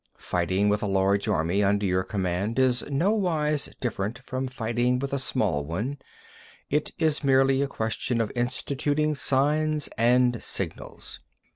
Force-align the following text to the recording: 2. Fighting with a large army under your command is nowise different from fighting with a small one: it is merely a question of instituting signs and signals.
2. 0.17 0.23
Fighting 0.23 0.67
with 0.67 0.81
a 0.81 0.87
large 0.87 1.27
army 1.27 1.63
under 1.63 1.85
your 1.85 2.01
command 2.03 2.57
is 2.57 2.81
nowise 2.89 3.69
different 3.79 4.17
from 4.17 4.47
fighting 4.47 4.97
with 4.97 5.13
a 5.13 5.19
small 5.19 5.63
one: 5.63 5.99
it 6.71 6.89
is 6.97 7.23
merely 7.23 7.61
a 7.61 7.67
question 7.67 8.19
of 8.19 8.31
instituting 8.35 9.13
signs 9.13 9.89
and 9.99 10.41
signals. 10.41 11.19